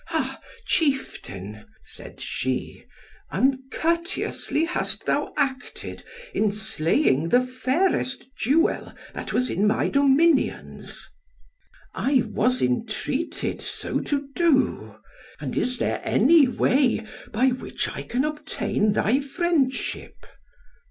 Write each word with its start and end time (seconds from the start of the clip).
"Ha! 0.07 0.41
chieftain," 0.65 1.63
said 1.83 2.19
she, 2.19 2.85
"uncourteously 3.29 4.65
hast 4.65 5.05
thou 5.05 5.31
acted 5.37 6.03
in 6.33 6.51
slaying 6.51 7.29
the 7.29 7.39
fairest 7.45 8.25
jewel 8.35 8.91
that 9.13 9.31
was 9.31 9.47
in 9.47 9.67
my 9.67 9.89
dominions." 9.89 11.07
"I 11.93 12.23
was 12.31 12.63
intreated 12.63 13.61
so 13.61 13.99
to 13.99 14.27
do; 14.33 14.95
and 15.39 15.55
is 15.55 15.77
there 15.77 16.01
any 16.03 16.47
way 16.47 17.05
by 17.31 17.49
which 17.49 17.87
I 17.87 18.01
can 18.01 18.25
obtain 18.25 18.93
thy 18.93 19.19
friendship?" 19.19 20.15